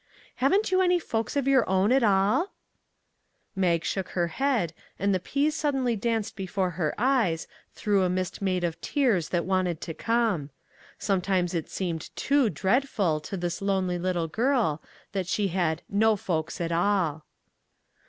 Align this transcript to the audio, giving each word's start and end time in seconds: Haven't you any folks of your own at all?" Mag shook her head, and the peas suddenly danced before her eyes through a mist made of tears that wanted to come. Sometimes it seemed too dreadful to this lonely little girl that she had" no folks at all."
Haven't 0.37 0.71
you 0.71 0.81
any 0.81 0.97
folks 0.97 1.35
of 1.37 1.47
your 1.47 1.63
own 1.69 1.91
at 1.91 2.01
all?" 2.01 2.53
Mag 3.63 3.85
shook 3.85 4.09
her 4.17 4.29
head, 4.29 4.73
and 4.97 5.13
the 5.13 5.19
peas 5.19 5.55
suddenly 5.55 5.95
danced 5.95 6.35
before 6.35 6.71
her 6.71 6.95
eyes 6.97 7.47
through 7.75 8.01
a 8.01 8.09
mist 8.09 8.41
made 8.41 8.63
of 8.63 8.81
tears 8.81 9.29
that 9.29 9.45
wanted 9.45 9.79
to 9.81 9.93
come. 9.93 10.49
Sometimes 10.97 11.53
it 11.53 11.69
seemed 11.69 12.09
too 12.15 12.49
dreadful 12.49 13.19
to 13.19 13.37
this 13.37 13.61
lonely 13.61 13.99
little 13.99 14.27
girl 14.27 14.81
that 15.11 15.27
she 15.27 15.49
had" 15.49 15.83
no 16.07 16.15
folks 16.15 16.59
at 16.59 16.71
all." 16.71 17.23